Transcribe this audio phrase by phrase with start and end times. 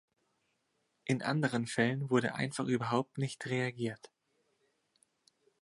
[1.05, 4.09] In anderen Fällen wurde einfach überhaupt nicht reagiert.